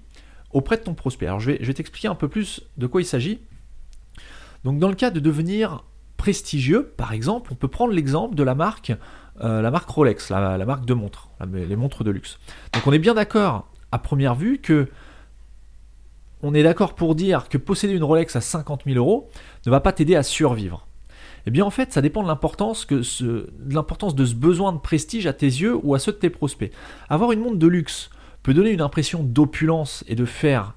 auprès 0.52 0.78
de 0.78 0.84
ton 0.84 0.94
prospect. 0.94 1.26
Alors 1.26 1.40
je 1.40 1.54
vais, 1.54 1.58
je 1.60 1.66
vais 1.66 1.74
t'expliquer 1.74 2.08
un 2.08 2.14
peu 2.14 2.28
plus 2.28 2.62
de 2.78 2.86
quoi 2.86 3.02
il 3.02 3.06
s'agit. 3.06 3.40
Donc 4.64 4.78
dans 4.78 4.90
le 4.90 4.96
cas 4.96 5.10
de 5.10 5.20
devenir 5.20 5.84
prestigieux, 6.28 6.92
par 6.98 7.14
exemple, 7.14 7.54
on 7.54 7.56
peut 7.56 7.70
prendre 7.70 7.94
l'exemple 7.94 8.36
de 8.36 8.44
la 8.44 8.54
marque, 8.54 8.92
euh, 9.40 9.62
la 9.62 9.72
marque 9.72 9.90
Rolex, 9.90 10.30
la, 10.30 10.58
marque 10.66 10.84
de 10.84 10.94
montres, 10.94 11.30
les 11.54 11.78
montres 11.78 12.04
de 12.04 12.12
luxe. 12.12 12.38
Donc 12.74 12.86
on 12.86 12.92
est 12.92 13.00
bien 13.00 13.14
d'accord 13.14 13.72
à 13.94 13.98
première 13.98 14.36
vue 14.36 14.58
que 14.58 14.90
on 16.44 16.54
est 16.54 16.64
d'accord 16.64 16.96
pour 16.96 17.16
dire 17.16 17.48
que 17.48 17.58
posséder 17.58 17.94
une 17.94 18.04
Rolex 18.04 18.36
à 18.36 18.42
50 18.42 18.82
000 18.86 18.98
euros 18.98 19.30
ne 19.66 19.72
va 19.72 19.80
pas 19.80 19.94
t'aider 19.94 20.18
à 20.18 20.24
survivre. 20.24 20.86
Eh 21.46 21.50
bien 21.50 21.64
en 21.64 21.70
fait, 21.70 21.94
ça 21.94 22.02
dépend 22.02 22.24
de 22.24 22.28
l'importance, 22.28 22.84
que 22.84 22.96
de 23.22 23.74
l'importance 23.74 24.14
de 24.14 24.26
ce 24.26 24.36
besoin 24.36 24.74
de 24.74 24.80
prestige 24.80 25.28
à 25.28 25.34
tes 25.34 25.46
yeux 25.46 25.80
ou 25.82 25.96
à 25.96 26.00
ceux 26.00 26.12
de 26.12 26.18
tes 26.18 26.30
prospects. 26.30 26.74
Avoir 27.08 27.32
une 27.32 27.40
montre 27.40 27.56
de 27.56 27.68
luxe 27.68 28.10
peut 28.44 28.54
donner 28.54 28.72
une 28.72 28.82
impression 28.82 29.24
d'opulence 29.24 30.04
et 30.10 30.16
de 30.16 30.26
faire 30.26 30.74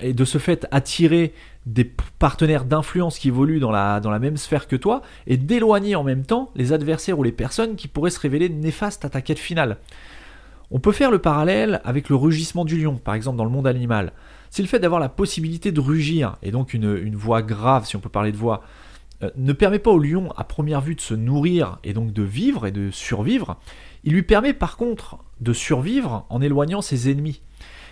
et 0.00 0.12
de 0.12 0.24
ce 0.24 0.38
fait 0.38 0.66
attirer 0.70 1.32
des 1.66 1.84
partenaires 2.18 2.64
d'influence 2.64 3.18
qui 3.18 3.28
évoluent 3.28 3.60
dans 3.60 3.70
la, 3.70 4.00
dans 4.00 4.10
la 4.10 4.18
même 4.18 4.36
sphère 4.36 4.66
que 4.66 4.76
toi 4.76 5.02
et 5.26 5.36
d'éloigner 5.36 5.94
en 5.94 6.02
même 6.02 6.24
temps 6.24 6.50
les 6.56 6.72
adversaires 6.72 7.18
ou 7.18 7.22
les 7.22 7.32
personnes 7.32 7.76
qui 7.76 7.88
pourraient 7.88 8.10
se 8.10 8.20
révéler 8.20 8.48
néfastes 8.48 9.04
à 9.04 9.10
ta 9.10 9.20
quête 9.20 9.38
finale. 9.38 9.76
On 10.70 10.80
peut 10.80 10.92
faire 10.92 11.10
le 11.10 11.18
parallèle 11.18 11.80
avec 11.84 12.08
le 12.08 12.16
rugissement 12.16 12.64
du 12.64 12.78
lion, 12.78 12.96
par 12.96 13.14
exemple 13.14 13.38
dans 13.38 13.44
le 13.44 13.50
monde 13.50 13.66
animal. 13.66 14.12
Si 14.50 14.62
le 14.62 14.68
fait 14.68 14.78
d'avoir 14.78 15.00
la 15.00 15.08
possibilité 15.08 15.72
de 15.72 15.80
rugir, 15.80 16.36
et 16.42 16.50
donc 16.50 16.74
une, 16.74 17.16
voix 17.16 17.42
grave, 17.42 17.86
si 17.86 17.96
on 17.96 18.00
peut 18.00 18.08
parler 18.08 18.32
de 18.32 18.36
voix, 18.36 18.62
euh, 19.22 19.30
ne 19.36 19.52
permet 19.52 19.78
pas 19.78 19.90
au 19.90 19.98
lion 19.98 20.30
à 20.36 20.44
première 20.44 20.80
vue 20.80 20.94
de 20.94 21.00
se 21.00 21.14
nourrir 21.14 21.78
et 21.84 21.92
donc 21.92 22.12
de 22.12 22.22
vivre 22.22 22.66
et 22.66 22.70
de 22.70 22.90
survivre, 22.90 23.58
il 24.04 24.12
lui 24.12 24.22
permet 24.22 24.52
par 24.52 24.76
contre 24.76 25.18
de 25.40 25.52
survivre 25.52 26.26
en 26.28 26.40
éloignant 26.40 26.82
ses 26.82 27.10
ennemis. 27.10 27.40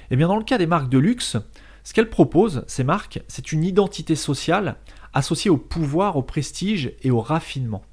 Et 0.09 0.15
eh 0.15 0.17
bien 0.17 0.29
dans 0.29 0.37
le 0.37 0.45
cas 0.45 0.59
des 0.59 0.67
marques 0.67 0.89
de 0.89 0.99
luxe, 0.99 1.37
ce 1.87 1.95
qu'elles 1.95 2.11
proposent, 2.11 2.65
ces 2.67 2.83
marques, 2.83 3.23
c'est 3.29 3.53
une 3.53 3.63
identité 3.63 4.17
sociale 4.17 4.75
associée 5.15 5.53
au 5.53 5.57
pouvoir, 5.57 6.17
au 6.17 6.23
prestige 6.23 6.93
et 7.03 7.13
au 7.13 7.21
raffinement. 7.21 7.85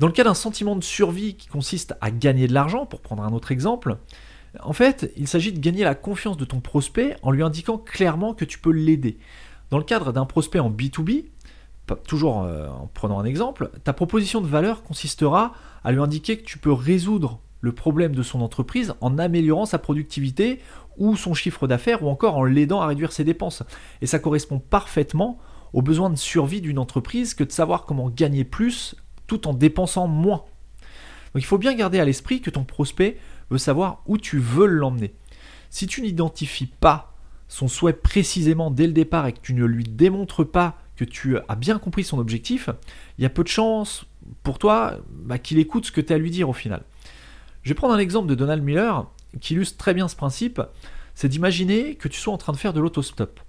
Dans 0.00 0.06
le 0.06 0.12
cas 0.12 0.22
d'un 0.22 0.34
sentiment 0.34 0.76
de 0.76 0.84
survie 0.84 1.34
qui 1.36 1.48
consiste 1.48 1.94
à 2.02 2.10
gagner 2.10 2.46
de 2.46 2.52
l'argent, 2.52 2.84
pour 2.84 3.00
prendre 3.00 3.22
un 3.22 3.32
autre 3.32 3.52
exemple, 3.52 3.96
en 4.60 4.74
fait, 4.74 5.10
il 5.16 5.26
s'agit 5.26 5.54
de 5.54 5.60
gagner 5.60 5.82
la 5.82 5.94
confiance 5.94 6.36
de 6.36 6.44
ton 6.44 6.60
prospect 6.60 7.16
en 7.22 7.30
lui 7.30 7.42
indiquant 7.42 7.78
clairement 7.78 8.34
que 8.34 8.44
tu 8.44 8.58
peux 8.58 8.70
l'aider. 8.70 9.16
Dans 9.70 9.78
le 9.78 9.84
cadre 9.84 10.12
d'un 10.12 10.26
prospect 10.26 10.58
en 10.58 10.70
B2B, 10.70 11.24
toujours 12.06 12.42
euh, 12.42 12.68
en 12.68 12.90
prenant 12.92 13.18
un 13.18 13.24
exemple, 13.24 13.70
ta 13.82 13.94
proposition 13.94 14.42
de 14.42 14.46
valeur 14.46 14.82
consistera 14.82 15.54
à 15.84 15.90
lui 15.90 16.02
indiquer 16.02 16.36
que 16.36 16.44
tu 16.44 16.58
peux 16.58 16.72
résoudre 16.74 17.40
le 17.60 17.72
problème 17.72 18.14
de 18.14 18.22
son 18.22 18.40
entreprise 18.40 18.94
en 19.00 19.18
améliorant 19.18 19.66
sa 19.66 19.78
productivité 19.78 20.60
ou 20.98 21.16
son 21.16 21.34
chiffre 21.34 21.66
d'affaires 21.66 22.02
ou 22.02 22.08
encore 22.08 22.36
en 22.36 22.44
l'aidant 22.44 22.80
à 22.80 22.86
réduire 22.86 23.12
ses 23.12 23.24
dépenses. 23.24 23.62
Et 24.02 24.06
ça 24.06 24.18
correspond 24.18 24.58
parfaitement 24.58 25.38
aux 25.72 25.82
besoins 25.82 26.10
de 26.10 26.16
survie 26.16 26.60
d'une 26.60 26.78
entreprise 26.78 27.34
que 27.34 27.44
de 27.44 27.52
savoir 27.52 27.84
comment 27.84 28.10
gagner 28.10 28.44
plus 28.44 28.96
tout 29.26 29.46
en 29.46 29.54
dépensant 29.54 30.06
moins. 30.06 30.44
Donc 31.34 31.42
il 31.42 31.46
faut 31.46 31.58
bien 31.58 31.74
garder 31.74 32.00
à 32.00 32.04
l'esprit 32.04 32.40
que 32.40 32.50
ton 32.50 32.64
prospect 32.64 33.18
veut 33.50 33.58
savoir 33.58 34.02
où 34.06 34.18
tu 34.18 34.38
veux 34.38 34.66
l'emmener. 34.66 35.14
Si 35.70 35.86
tu 35.86 36.02
n'identifies 36.02 36.66
pas 36.66 37.14
son 37.48 37.66
souhait 37.66 37.94
précisément 37.94 38.70
dès 38.70 38.86
le 38.86 38.92
départ 38.92 39.26
et 39.26 39.32
que 39.32 39.40
tu 39.40 39.54
ne 39.54 39.64
lui 39.64 39.84
démontres 39.84 40.44
pas 40.48 40.78
que 40.96 41.04
tu 41.04 41.38
as 41.48 41.56
bien 41.56 41.78
compris 41.78 42.04
son 42.04 42.18
objectif, 42.18 42.68
il 43.16 43.22
y 43.22 43.26
a 43.26 43.30
peu 43.30 43.42
de 43.42 43.48
chances 43.48 44.04
pour 44.42 44.58
toi 44.58 44.98
bah, 45.10 45.38
qu'il 45.38 45.58
écoute 45.58 45.86
ce 45.86 45.92
que 45.92 46.00
tu 46.00 46.12
as 46.12 46.16
à 46.16 46.18
lui 46.18 46.30
dire 46.30 46.48
au 46.48 46.52
final. 46.52 46.82
Je 47.62 47.70
vais 47.70 47.74
prendre 47.74 47.94
un 47.94 47.98
exemple 47.98 48.28
de 48.28 48.34
Donald 48.34 48.62
Miller 48.62 49.06
qui 49.40 49.54
illustre 49.54 49.76
très 49.76 49.94
bien 49.94 50.08
ce 50.08 50.16
principe, 50.16 50.60
c'est 51.14 51.28
d'imaginer 51.28 51.96
que 51.96 52.08
tu 52.08 52.20
sois 52.20 52.32
en 52.32 52.38
train 52.38 52.52
de 52.52 52.58
faire 52.58 52.72
de 52.72 52.80
l'autostop. 52.80 53.40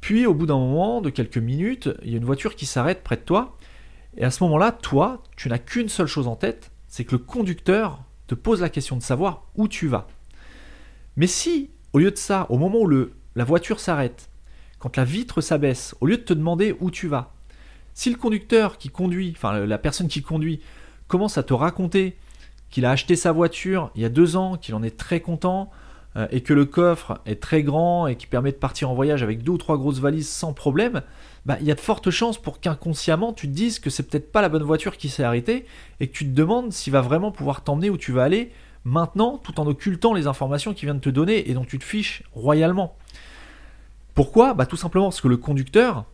Puis 0.00 0.26
au 0.26 0.34
bout 0.34 0.46
d'un 0.46 0.58
moment, 0.58 1.00
de 1.00 1.10
quelques 1.10 1.38
minutes, 1.38 1.88
il 2.02 2.10
y 2.10 2.14
a 2.14 2.18
une 2.18 2.24
voiture 2.24 2.56
qui 2.56 2.66
s'arrête 2.66 3.02
près 3.02 3.16
de 3.16 3.22
toi, 3.22 3.56
et 4.16 4.24
à 4.24 4.30
ce 4.30 4.42
moment-là, 4.44 4.72
toi, 4.72 5.22
tu 5.36 5.48
n'as 5.48 5.58
qu'une 5.58 5.88
seule 5.88 6.06
chose 6.06 6.28
en 6.28 6.36
tête, 6.36 6.70
c'est 6.88 7.04
que 7.04 7.12
le 7.12 7.18
conducteur 7.18 8.04
te 8.26 8.34
pose 8.34 8.60
la 8.60 8.68
question 8.68 8.96
de 8.96 9.02
savoir 9.02 9.44
où 9.54 9.68
tu 9.68 9.88
vas. 9.88 10.06
Mais 11.16 11.26
si, 11.26 11.70
au 11.92 11.98
lieu 11.98 12.10
de 12.10 12.18
ça, 12.18 12.46
au 12.50 12.58
moment 12.58 12.80
où 12.80 12.86
le, 12.86 13.12
la 13.36 13.44
voiture 13.44 13.80
s'arrête, 13.80 14.28
quand 14.78 14.96
la 14.96 15.04
vitre 15.04 15.40
s'abaisse, 15.40 15.94
au 16.00 16.06
lieu 16.06 16.16
de 16.16 16.22
te 16.22 16.34
demander 16.34 16.74
où 16.80 16.90
tu 16.90 17.06
vas, 17.06 17.32
si 17.94 18.10
le 18.10 18.16
conducteur 18.16 18.78
qui 18.78 18.88
conduit, 18.88 19.32
enfin 19.36 19.64
la 19.66 19.78
personne 19.78 20.08
qui 20.08 20.22
conduit, 20.22 20.60
commence 21.08 21.38
à 21.38 21.42
te 21.42 21.54
raconter 21.54 22.16
qu'il 22.72 22.84
a 22.84 22.90
acheté 22.90 23.14
sa 23.14 23.30
voiture 23.30 23.92
il 23.94 24.02
y 24.02 24.04
a 24.04 24.08
deux 24.08 24.34
ans, 24.34 24.56
qu'il 24.56 24.74
en 24.74 24.82
est 24.82 24.96
très 24.96 25.20
content, 25.20 25.70
euh, 26.16 26.26
et 26.30 26.40
que 26.40 26.52
le 26.52 26.64
coffre 26.64 27.20
est 27.24 27.40
très 27.40 27.62
grand 27.62 28.06
et 28.06 28.16
qui 28.16 28.26
permet 28.26 28.50
de 28.50 28.56
partir 28.56 28.90
en 28.90 28.94
voyage 28.94 29.22
avec 29.22 29.42
deux 29.42 29.52
ou 29.52 29.58
trois 29.58 29.78
grosses 29.78 30.00
valises 30.00 30.28
sans 30.28 30.52
problème, 30.52 31.02
bah, 31.46 31.56
il 31.60 31.66
y 31.66 31.70
a 31.70 31.74
de 31.74 31.80
fortes 31.80 32.10
chances 32.10 32.36
pour 32.36 32.60
qu'inconsciemment 32.60 33.32
tu 33.32 33.46
te 33.46 33.52
dises 33.52 33.78
que 33.78 33.88
c'est 33.88 34.02
peut-être 34.02 34.30
pas 34.30 34.42
la 34.42 34.48
bonne 34.48 34.62
voiture 34.62 34.96
qui 34.96 35.08
s'est 35.08 35.22
arrêtée 35.22 35.64
et 36.00 36.08
que 36.08 36.12
tu 36.12 36.24
te 36.24 36.30
demandes 36.30 36.72
s'il 36.72 36.92
va 36.92 37.00
vraiment 37.00 37.30
pouvoir 37.30 37.62
t'emmener 37.62 37.88
où 37.88 37.96
tu 37.96 38.12
vas 38.12 38.24
aller 38.24 38.52
maintenant 38.84 39.38
tout 39.38 39.58
en 39.60 39.66
occultant 39.66 40.12
les 40.12 40.26
informations 40.26 40.74
qu'il 40.74 40.86
vient 40.86 40.94
de 40.94 41.00
te 41.00 41.08
donner 41.08 41.48
et 41.48 41.54
dont 41.54 41.64
tu 41.64 41.78
te 41.78 41.84
fiches 41.84 42.24
royalement. 42.34 42.96
Pourquoi? 44.14 44.52
Bah, 44.54 44.66
Tout 44.66 44.76
simplement 44.76 45.06
parce 45.06 45.20
que 45.20 45.28
le 45.28 45.38
conducteur 45.38 46.04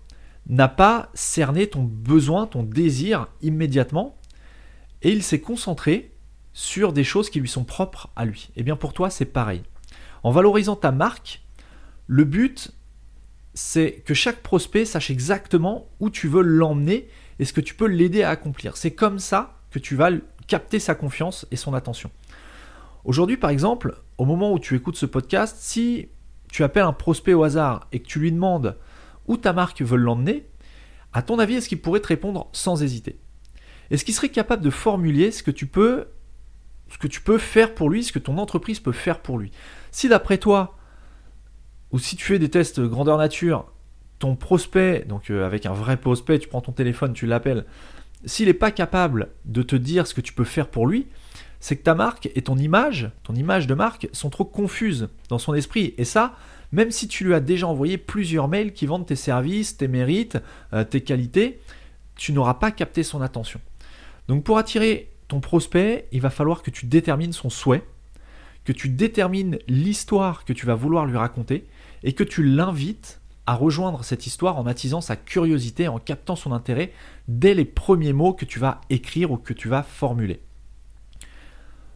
n'a 0.48 0.68
pas 0.68 1.08
cerné 1.12 1.66
ton 1.66 1.82
besoin, 1.82 2.46
ton 2.46 2.62
désir 2.62 3.26
immédiatement 3.42 4.16
et 5.02 5.10
il 5.10 5.22
s'est 5.22 5.40
concentré 5.40 6.12
sur 6.58 6.92
des 6.92 7.04
choses 7.04 7.30
qui 7.30 7.38
lui 7.38 7.48
sont 7.48 7.62
propres 7.62 8.10
à 8.16 8.24
lui. 8.24 8.48
Et 8.56 8.60
eh 8.60 8.62
bien 8.64 8.74
pour 8.74 8.92
toi, 8.92 9.10
c'est 9.10 9.26
pareil. 9.26 9.62
En 10.24 10.32
valorisant 10.32 10.74
ta 10.74 10.90
marque, 10.90 11.40
le 12.08 12.24
but, 12.24 12.72
c'est 13.54 14.02
que 14.04 14.12
chaque 14.12 14.42
prospect 14.42 14.84
sache 14.84 15.12
exactement 15.12 15.88
où 16.00 16.10
tu 16.10 16.26
veux 16.26 16.42
l'emmener 16.42 17.08
et 17.38 17.44
ce 17.44 17.52
que 17.52 17.60
tu 17.60 17.76
peux 17.76 17.86
l'aider 17.86 18.24
à 18.24 18.30
accomplir. 18.30 18.76
C'est 18.76 18.90
comme 18.90 19.20
ça 19.20 19.60
que 19.70 19.78
tu 19.78 19.94
vas 19.94 20.10
capter 20.48 20.80
sa 20.80 20.96
confiance 20.96 21.46
et 21.52 21.56
son 21.56 21.74
attention. 21.74 22.10
Aujourd'hui, 23.04 23.36
par 23.36 23.50
exemple, 23.50 23.94
au 24.18 24.24
moment 24.24 24.52
où 24.52 24.58
tu 24.58 24.74
écoutes 24.74 24.96
ce 24.96 25.06
podcast, 25.06 25.58
si 25.60 26.08
tu 26.50 26.64
appelles 26.64 26.82
un 26.82 26.92
prospect 26.92 27.34
au 27.34 27.44
hasard 27.44 27.86
et 27.92 28.00
que 28.00 28.08
tu 28.08 28.18
lui 28.18 28.32
demandes 28.32 28.76
où 29.28 29.36
ta 29.36 29.52
marque 29.52 29.80
veut 29.82 29.96
l'emmener, 29.96 30.48
à 31.12 31.22
ton 31.22 31.38
avis, 31.38 31.54
est-ce 31.54 31.68
qu'il 31.68 31.80
pourrait 31.80 32.00
te 32.00 32.08
répondre 32.08 32.48
sans 32.52 32.82
hésiter? 32.82 33.20
Est-ce 33.92 34.04
qu'il 34.04 34.14
serait 34.14 34.28
capable 34.30 34.64
de 34.64 34.70
formuler 34.70 35.30
ce 35.30 35.44
que 35.44 35.52
tu 35.52 35.66
peux 35.68 36.08
ce 36.90 36.98
que 36.98 37.06
tu 37.06 37.20
peux 37.20 37.38
faire 37.38 37.74
pour 37.74 37.90
lui, 37.90 38.04
ce 38.04 38.12
que 38.12 38.18
ton 38.18 38.38
entreprise 38.38 38.80
peut 38.80 38.92
faire 38.92 39.20
pour 39.20 39.38
lui. 39.38 39.50
Si 39.90 40.08
d'après 40.08 40.38
toi, 40.38 40.76
ou 41.90 41.98
si 41.98 42.16
tu 42.16 42.24
fais 42.24 42.38
des 42.38 42.50
tests 42.50 42.80
grandeur 42.80 43.18
nature, 43.18 43.66
ton 44.18 44.36
prospect, 44.36 45.04
donc 45.08 45.30
euh, 45.30 45.46
avec 45.46 45.66
un 45.66 45.72
vrai 45.72 45.96
prospect, 45.96 46.38
tu 46.38 46.48
prends 46.48 46.60
ton 46.60 46.72
téléphone, 46.72 47.12
tu 47.12 47.26
l'appelles, 47.26 47.64
s'il 48.24 48.46
n'est 48.46 48.54
pas 48.54 48.70
capable 48.70 49.28
de 49.44 49.62
te 49.62 49.76
dire 49.76 50.06
ce 50.06 50.14
que 50.14 50.20
tu 50.20 50.32
peux 50.32 50.44
faire 50.44 50.68
pour 50.68 50.86
lui, 50.86 51.06
c'est 51.60 51.76
que 51.76 51.82
ta 51.82 51.94
marque 51.94 52.30
et 52.34 52.42
ton 52.42 52.56
image, 52.56 53.10
ton 53.22 53.34
image 53.34 53.66
de 53.66 53.74
marque, 53.74 54.08
sont 54.12 54.30
trop 54.30 54.44
confuses 54.44 55.08
dans 55.28 55.38
son 55.38 55.54
esprit. 55.54 55.94
Et 55.98 56.04
ça, 56.04 56.34
même 56.72 56.90
si 56.90 57.08
tu 57.08 57.24
lui 57.24 57.34
as 57.34 57.40
déjà 57.40 57.66
envoyé 57.66 57.98
plusieurs 57.98 58.48
mails 58.48 58.72
qui 58.72 58.86
vendent 58.86 59.06
tes 59.06 59.16
services, 59.16 59.76
tes 59.76 59.88
mérites, 59.88 60.38
euh, 60.72 60.84
tes 60.84 61.00
qualités, 61.00 61.60
tu 62.16 62.32
n'auras 62.32 62.54
pas 62.54 62.70
capté 62.70 63.02
son 63.02 63.22
attention. 63.22 63.60
Donc 64.28 64.44
pour 64.44 64.58
attirer 64.58 65.10
ton 65.28 65.40
prospect, 65.40 66.08
il 66.10 66.20
va 66.20 66.30
falloir 66.30 66.62
que 66.62 66.70
tu 66.70 66.86
détermines 66.86 67.32
son 67.32 67.50
souhait, 67.50 67.84
que 68.64 68.72
tu 68.72 68.88
détermines 68.88 69.58
l'histoire 69.68 70.44
que 70.44 70.52
tu 70.52 70.66
vas 70.66 70.74
vouloir 70.74 71.06
lui 71.06 71.16
raconter 71.16 71.66
et 72.02 72.12
que 72.14 72.24
tu 72.24 72.42
l'invites 72.42 73.20
à 73.46 73.54
rejoindre 73.54 74.04
cette 74.04 74.26
histoire 74.26 74.58
en 74.58 74.66
attisant 74.66 75.00
sa 75.00 75.16
curiosité, 75.16 75.88
en 75.88 75.98
captant 75.98 76.36
son 76.36 76.52
intérêt 76.52 76.92
dès 77.28 77.54
les 77.54 77.64
premiers 77.64 78.12
mots 78.12 78.34
que 78.34 78.44
tu 78.44 78.58
vas 78.58 78.80
écrire 78.90 79.30
ou 79.30 79.38
que 79.38 79.54
tu 79.54 79.68
vas 79.68 79.82
formuler. 79.82 80.42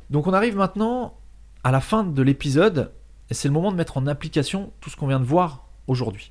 Donc 0.09 0.27
on 0.27 0.33
arrive 0.33 0.57
maintenant 0.57 1.19
à 1.65 1.71
la 1.71 1.81
fin 1.81 2.05
de 2.05 2.23
l'épisode 2.23 2.93
et 3.31 3.35
c'est 3.35 3.49
le 3.49 3.55
moment 3.55 3.71
de 3.71 3.77
mettre 3.77 3.99
en 3.99 4.07
application 4.07 4.73
tout 4.81 4.91
ce 4.91 4.97
qu'on 4.97 5.07
vient 5.07 5.21
de 5.21 5.25
voir 5.25 5.69
aujourd'hui. 5.87 6.31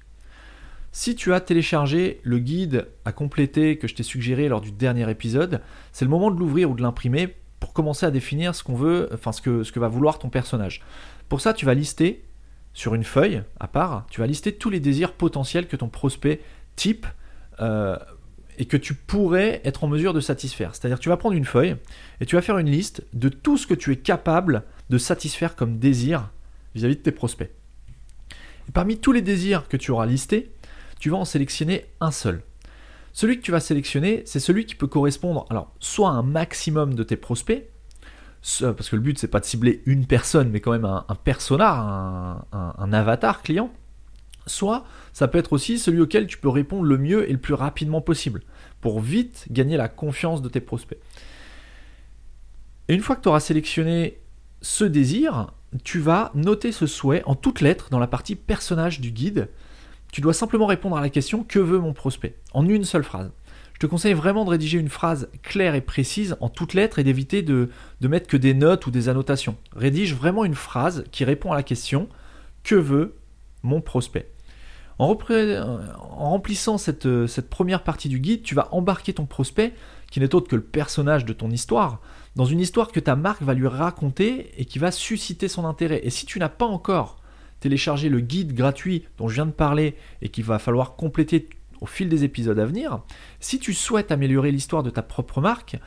Si 0.94 1.16
tu 1.16 1.34
as 1.34 1.40
téléchargé 1.40 2.20
le 2.24 2.40
guide 2.40 2.88
à 3.06 3.14
compléter 3.14 3.78
que 3.78 3.88
je 3.88 3.96
t'ai 3.96 4.04
suggéré 4.04 4.50
lors 4.50 4.60
du 4.60 4.72
dernier 4.72 5.10
épisode, 5.10 5.62
c'est 5.94 6.04
le 6.04 6.12
moment 6.12 6.32
de 6.32 6.38
l'ouvrir 6.38 6.70
ou 6.70 6.76
de 6.76 6.82
l'imprimer 6.82 7.34
pour 7.62 7.72
commencer 7.72 8.06
à 8.06 8.12
définir 8.12 8.54
ce 8.56 8.64
qu'on 8.64 8.76
veut, 8.76 9.08
enfin 9.14 9.32
que, 9.42 9.64
ce 9.64 9.72
que 9.72 9.80
va 9.80 9.88
vouloir 9.88 10.20
ton 10.20 10.30
personnage. 10.30 10.82
Pour 11.30 11.40
ça, 11.40 11.54
tu 11.54 11.66
vas 11.66 11.74
lister 11.74 12.26
sur 12.74 12.94
une 12.94 13.06
feuille 13.06 13.42
à 13.60 13.68
part, 13.68 14.06
tu 14.10 14.20
vas 14.20 14.28
lister 14.28 14.54
tous 14.54 14.70
les 14.70 14.82
désirs 14.82 15.14
potentiels 15.14 15.68
que 15.68 15.78
ton 15.78 15.88
prospect 15.88 16.42
type 16.76 17.06
euh, 17.62 17.98
et 18.58 18.66
que 18.66 18.78
tu 18.78 18.94
pourrais 18.94 19.62
être 19.64 19.86
en 19.86 19.88
mesure 19.88 20.14
de 20.14 20.20
satisfaire. 20.20 20.76
C'est-à-dire 20.76 21.00
tu 21.00 21.08
vas 21.08 21.18
prendre 21.18 21.36
une 21.36 21.46
feuille 21.46 21.78
et 22.20 22.26
tu 22.26 22.36
vas 22.36 22.42
faire 22.42 22.58
une 22.58 22.70
liste 22.70 23.04
de 23.14 23.30
tout 23.30 23.58
ce 23.58 23.66
que 23.66 23.74
tu 23.74 23.94
es 23.94 23.98
capable 23.98 24.64
de 24.90 24.98
satisfaire 24.98 25.56
comme 25.56 25.80
désir 25.80 26.32
vis-à-vis 26.76 26.96
-vis 26.96 26.98
de 26.98 27.04
tes 27.04 27.12
prospects. 27.12 27.50
Parmi 28.74 28.98
tous 28.98 29.12
les 29.12 29.22
désirs 29.22 29.68
que 29.68 29.78
tu 29.78 29.92
auras 29.92 30.06
listés, 30.06 30.52
tu 31.02 31.10
vas 31.10 31.18
en 31.18 31.26
sélectionner 31.26 31.88
un 32.00 32.12
seul. 32.12 32.44
Celui 33.12 33.38
que 33.38 33.42
tu 33.42 33.52
vas 33.52 33.60
sélectionner, 33.60 34.22
c'est 34.26 34.40
celui 34.40 34.66
qui 34.66 34.76
peut 34.76 34.88
correspondre 34.88 35.46
alors 35.50 35.74
soit 35.80 36.10
à 36.10 36.14
un 36.14 36.22
maximum 36.22 36.94
de 36.94 37.04
tes 37.04 37.18
prospects, 37.18 37.68
parce 38.62 38.90
que 38.90 38.96
le 38.96 39.02
but 39.02 39.18
c'est 39.18 39.28
pas 39.28 39.40
de 39.40 39.46
cibler 39.46 39.82
une 39.88 40.06
personne, 40.06 40.50
mais 40.52 40.62
quand 40.62 40.72
même 40.72 40.86
un, 40.86 41.04
persona, 41.24 42.46
un, 42.52 42.94
avatar 42.94 43.42
client. 43.42 43.72
Soit 44.46 44.86
ça 45.12 45.28
peut 45.28 45.40
être 45.40 45.54
aussi 45.54 45.80
celui 45.80 46.02
auquel 46.02 46.28
tu 46.28 46.38
peux 46.38 46.50
répondre 46.50 46.84
le 46.84 46.98
mieux 47.00 47.28
et 47.28 47.34
le 47.34 47.40
plus 47.40 47.56
rapidement 47.56 48.02
possible, 48.02 48.44
pour 48.80 49.00
vite 49.00 49.48
gagner 49.50 49.78
la 49.78 49.90
confiance 49.90 50.42
de 50.44 50.50
tes 50.50 50.62
prospects. 50.62 51.00
Et 52.88 52.94
une 52.94 53.02
fois 53.02 53.16
que 53.16 53.22
tu 53.22 53.30
auras 53.30 53.40
sélectionné 53.40 54.20
ce 54.62 54.84
désir, 54.84 55.52
tu 55.84 56.00
vas 56.00 56.32
noter 56.36 56.72
ce 56.72 56.86
souhait 56.86 57.24
en 57.26 57.34
toutes 57.34 57.62
lettres 57.62 57.90
dans 57.90 58.00
la 58.00 58.08
partie 58.08 58.36
personnage 58.36 59.00
du 59.00 59.12
guide. 59.12 59.50
Tu 60.12 60.20
dois 60.20 60.34
simplement 60.34 60.66
répondre 60.66 60.98
à 60.98 61.02
la 61.02 61.10
question 61.10 61.44
que 61.44 61.60
veut 61.60 61.80
mon 61.80 61.94
prospect? 61.94 62.36
En 62.54 62.68
une 62.68 62.84
seule 62.84 63.04
phrase. 63.04 63.32
Je 63.74 63.80
te 63.80 63.86
conseille 63.88 64.14
vraiment 64.14 64.46
de 64.46 64.50
rédiger 64.50 64.78
une 64.78 64.90
phrase 64.90 65.30
claire 65.42 65.74
et 65.74 65.82
précise 65.82 66.36
en 66.42 66.50
toutes 66.50 66.74
lettres 66.74 67.00
et 67.00 67.04
d'éviter 67.04 67.42
de, 67.42 67.70
mettre 68.02 68.28
que 68.28 68.38
des 68.38 68.54
notes 68.54 68.86
ou 68.86 68.92
des 68.92 69.10
annotations. 69.10 69.56
Rédige 69.74 70.14
vraiment 70.14 70.46
une 70.46 70.54
phrase 70.54 71.06
qui 71.12 71.24
répond 71.24 71.52
à 71.52 71.56
la 71.56 71.64
question 71.64 72.10
que 72.64 72.76
veut 72.76 73.16
mon 73.64 73.82
prospect? 73.82 74.30
En, 75.00 75.18
remplissant 76.10 76.78
cette, 76.78 77.26
cette 77.26 77.50
première 77.50 77.84
partie 77.84 78.08
du 78.08 78.20
guide, 78.20 78.44
tu 78.44 78.54
vas 78.54 78.68
embarquer 78.72 79.14
ton 79.14 79.26
prospect, 79.26 79.74
qui 80.12 80.20
n'est 80.20 80.36
autre 80.36 80.48
que 80.48 80.56
le 80.56 80.62
personnage 80.62 81.26
de 81.26 81.34
ton 81.34 81.50
histoire, 81.50 82.02
dans 82.36 82.46
une 82.46 82.60
histoire 82.60 82.92
que 82.92 83.00
ta 83.00 83.16
marque 83.16 83.42
va 83.42 83.56
lui 83.56 83.66
raconter 83.66 84.52
et 84.58 84.66
qui 84.66 84.78
va 84.78 84.92
susciter 84.92 85.48
son 85.48 85.66
intérêt. 85.66 86.02
Et 86.04 86.12
si 86.12 86.28
tu 86.28 86.38
n'as 86.38 86.50
pas 86.50 86.66
encore 86.66 87.21
téléchargé 87.62 88.10
le 88.10 88.20
guide 88.20 88.54
gratuit 88.54 89.06
dont 89.18 89.30
je 89.30 89.36
viens 89.36 89.46
de 89.46 89.52
parler 89.52 89.96
et 90.22 90.28
qu'il 90.28 90.44
va 90.44 90.60
falloir 90.60 90.98
compléter 90.98 91.48
au 91.80 91.86
fil 91.86 92.10
des 92.10 92.26
épisodes 92.26 92.60
à 92.60 92.66
venir, 92.66 93.02
si 93.40 93.58
tu 93.58 93.74
souhaites 93.74 94.12
améliorer 94.12 94.52
l'histoire 94.52 94.84
de 94.84 94.90
ta 94.90 95.02
propre 95.02 95.42
marque, 95.42 95.78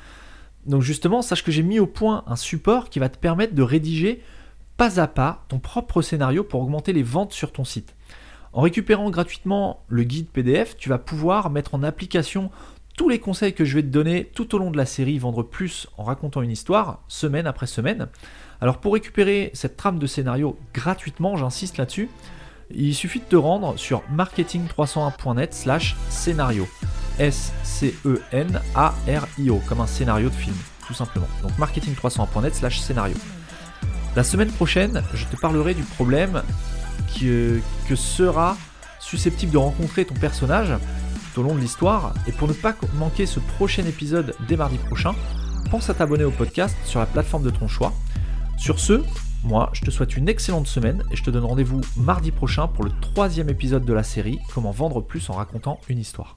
donc 0.66 0.82
justement, 0.82 1.22
sache 1.22 1.44
que 1.44 1.52
j'ai 1.52 1.62
mis 1.62 1.78
au 1.78 1.86
point 1.86 2.24
un 2.26 2.36
support 2.36 2.88
qui 2.88 2.98
va 2.98 3.08
te 3.08 3.18
permettre 3.18 3.54
de 3.54 3.62
rédiger 3.62 4.22
pas 4.76 4.98
à 4.98 5.06
pas 5.06 5.44
ton 5.48 5.58
propre 5.58 6.02
scénario 6.02 6.42
pour 6.42 6.60
augmenter 6.62 6.92
les 6.92 7.02
ventes 7.02 7.32
sur 7.32 7.52
ton 7.52 7.64
site. 7.64 7.94
En 8.52 8.60
récupérant 8.60 9.10
gratuitement 9.10 9.84
le 9.88 10.04
guide 10.04 10.28
PDF, 10.28 10.76
tu 10.76 10.88
vas 10.88 10.98
pouvoir 10.98 11.50
mettre 11.50 11.74
en 11.74 11.82
application 11.82 12.50
tous 12.96 13.08
les 13.08 13.18
conseils 13.18 13.54
que 13.54 13.64
je 13.64 13.74
vais 13.74 13.82
te 13.82 13.88
donner 13.88 14.30
tout 14.34 14.54
au 14.54 14.58
long 14.58 14.70
de 14.70 14.76
la 14.76 14.86
série 14.86 15.18
Vendre 15.18 15.42
plus 15.42 15.88
en 15.98 16.04
racontant 16.04 16.42
une 16.42 16.50
histoire, 16.50 17.02
semaine 17.08 17.46
après 17.46 17.66
semaine. 17.66 18.08
Alors 18.60 18.78
pour 18.78 18.94
récupérer 18.94 19.50
cette 19.52 19.76
trame 19.76 19.98
de 19.98 20.06
scénario 20.06 20.56
gratuitement, 20.72 21.36
j'insiste 21.36 21.76
là-dessus, 21.76 22.08
il 22.70 22.94
suffit 22.94 23.18
de 23.20 23.24
te 23.24 23.36
rendre 23.36 23.76
sur 23.76 24.02
marketing301.net 24.14 25.52
slash 25.54 25.96
scénario. 26.08 26.68
S-C-E-N-A-R-I-O, 27.18 27.92
comme 29.68 29.80
un 29.80 29.86
scénario 29.86 30.28
de 30.30 30.34
film, 30.34 30.56
tout 30.86 30.94
simplement. 30.94 31.28
Donc 31.42 31.52
marketing301.net 31.58 32.54
slash 32.54 32.80
scénario. 32.80 33.16
La 34.16 34.24
semaine 34.24 34.50
prochaine, 34.50 35.02
je 35.14 35.24
te 35.26 35.36
parlerai 35.36 35.74
du 35.74 35.82
problème 35.82 36.42
que, 37.18 37.60
que 37.88 37.96
sera 37.96 38.56
susceptible 39.00 39.52
de 39.52 39.58
rencontrer 39.58 40.04
ton 40.04 40.14
personnage 40.14 40.72
au 41.38 41.42
long 41.42 41.54
de 41.54 41.60
l'histoire. 41.60 42.14
Et 42.26 42.32
pour 42.32 42.48
ne 42.48 42.52
pas 42.52 42.74
manquer 42.94 43.26
ce 43.26 43.40
prochain 43.40 43.84
épisode 43.84 44.34
dès 44.48 44.56
mardi 44.56 44.78
prochain, 44.78 45.14
pense 45.70 45.90
à 45.90 45.94
t'abonner 45.94 46.24
au 46.24 46.30
podcast 46.30 46.76
sur 46.84 47.00
la 47.00 47.06
plateforme 47.06 47.42
de 47.42 47.50
ton 47.50 47.68
choix. 47.68 47.92
Sur 48.56 48.78
ce, 48.78 49.02
moi, 49.42 49.70
je 49.72 49.82
te 49.82 49.90
souhaite 49.90 50.16
une 50.16 50.28
excellente 50.28 50.66
semaine 50.66 51.02
et 51.10 51.16
je 51.16 51.22
te 51.22 51.30
donne 51.30 51.44
rendez-vous 51.44 51.80
mardi 51.96 52.30
prochain 52.30 52.66
pour 52.66 52.84
le 52.84 52.90
troisième 53.00 53.50
épisode 53.50 53.84
de 53.84 53.92
la 53.92 54.02
série 54.02 54.38
Comment 54.54 54.70
vendre 54.70 55.02
plus 55.02 55.28
en 55.28 55.34
racontant 55.34 55.80
une 55.88 55.98
histoire. 55.98 56.32